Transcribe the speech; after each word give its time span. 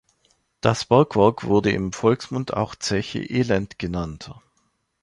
Das 0.61 0.85
Bergwerk 0.85 1.43
wurde 1.43 1.69
im 1.71 1.93
Volksmund 1.93 2.55
auch 2.55 2.73
Zeche 2.73 3.19
Elend 3.19 3.77
genannt. 3.77 4.33